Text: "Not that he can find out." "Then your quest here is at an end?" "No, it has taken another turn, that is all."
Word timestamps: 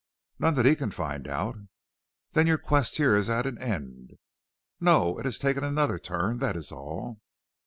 "Not 0.39 0.55
that 0.55 0.65
he 0.65 0.75
can 0.75 0.89
find 0.89 1.27
out." 1.27 1.57
"Then 2.31 2.47
your 2.47 2.57
quest 2.57 2.97
here 2.97 3.13
is 3.15 3.29
at 3.29 3.45
an 3.45 3.59
end?" 3.61 4.17
"No, 4.79 5.19
it 5.19 5.25
has 5.25 5.37
taken 5.37 5.63
another 5.63 5.99
turn, 5.99 6.39
that 6.39 6.55
is 6.57 6.71
all." 6.71 7.19